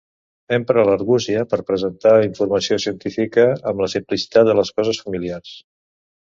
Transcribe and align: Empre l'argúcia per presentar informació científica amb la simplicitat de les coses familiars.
Empre 0.55 0.85
l'argúcia 0.87 1.43
per 1.51 1.59
presentar 1.67 2.15
informació 2.29 2.79
científica 2.87 3.47
amb 3.73 3.87
la 3.87 3.93
simplicitat 3.97 4.51
de 4.51 4.59
les 4.63 4.75
coses 4.81 5.07
familiars. 5.07 5.57